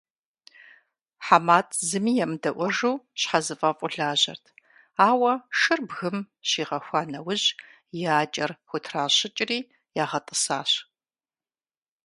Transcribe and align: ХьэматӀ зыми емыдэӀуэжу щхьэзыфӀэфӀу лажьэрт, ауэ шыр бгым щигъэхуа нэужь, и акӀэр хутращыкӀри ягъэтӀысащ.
ХьэматӀ 1.25 1.75
зыми 1.89 2.13
емыдэӀуэжу 2.23 2.95
щхьэзыфӀэфӀу 3.19 3.91
лажьэрт, 3.97 4.45
ауэ 5.09 5.33
шыр 5.59 5.79
бгым 5.89 6.17
щигъэхуа 6.49 7.01
нэужь, 7.11 7.47
и 7.99 8.03
акӀэр 8.19 8.51
хутращыкӀри 8.69 9.59
ягъэтӀысащ. 10.03 10.71